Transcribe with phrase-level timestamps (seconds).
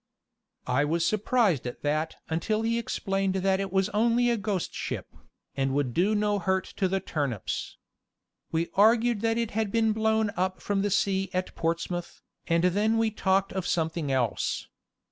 [0.65, 5.05] I was surprised at that until he explained that it was only a ghost ship,
[5.55, 7.77] and would do no hurt to the turnips.
[8.51, 12.97] We argued that it had been blown up from the sea at Portsmouth, and then
[12.97, 14.65] we talked of something else.